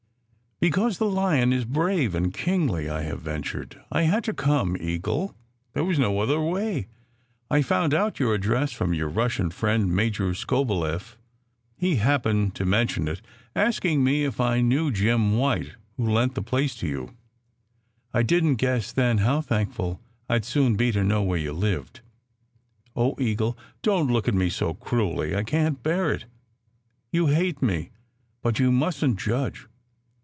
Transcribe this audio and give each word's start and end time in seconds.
""Because 0.71 0.99
the 0.99 1.09
lion 1.09 1.51
is 1.51 1.65
brave 1.65 2.13
and 2.13 2.31
kingly 2.31 2.87
I 2.87 3.01
have 3.01 3.19
ventured. 3.21 3.81
I 3.91 4.05
SECRET 4.05 4.05
HISTORY 4.05 4.07
311 4.35 4.67
had 4.67 4.77
to 4.77 4.79
come, 4.79 4.87
Eagle. 4.87 5.35
There 5.73 5.83
was 5.83 5.97
no 5.97 6.19
other 6.19 6.39
way. 6.39 6.85
I 7.49 7.63
found 7.63 7.95
out 7.95 8.19
your 8.19 8.35
address 8.35 8.71
from 8.71 8.93
your 8.93 9.09
Russian 9.09 9.49
friend, 9.49 9.91
Major 9.91 10.35
Skobeleff. 10.35 11.17
He 11.75 11.95
happened 11.95 12.53
to 12.53 12.65
mention 12.67 13.07
it, 13.07 13.23
asking 13.55 14.03
me 14.03 14.23
if 14.23 14.39
I 14.39 14.61
knew 14.61 14.91
Jim 14.91 15.35
White 15.35 15.71
who 15.97 16.05
d 16.05 16.11
lent 16.13 16.35
the 16.35 16.43
place 16.43 16.75
to 16.75 16.87
you. 16.87 17.15
I 18.13 18.21
didn 18.21 18.51
t 18.55 18.65
guess 18.67 18.91
then 18.91 19.17
how 19.17 19.41
thank 19.41 19.73
ful 19.73 19.99
I 20.29 20.37
d 20.37 20.45
soon 20.45 20.75
be 20.75 20.91
to 20.91 21.03
know 21.03 21.23
where 21.23 21.39
you 21.39 21.53
lived. 21.53 22.01
Oh, 22.95 23.15
Eagle! 23.19 23.57
Don 23.81 24.05
t 24.05 24.13
look 24.13 24.27
at 24.27 24.35
me 24.35 24.51
so 24.51 24.75
cruelly! 24.75 25.35
I 25.35 25.41
can 25.41 25.73
t 25.73 25.79
bear 25.81 26.13
it. 26.13 26.25
You 27.11 27.25
hate 27.25 27.63
me, 27.63 27.89
but 28.43 28.59
you 28.59 28.71
mustn 28.71 29.15
t 29.15 29.23
judge. 29.25 29.65